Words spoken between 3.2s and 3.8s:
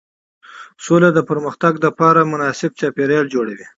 جوړوي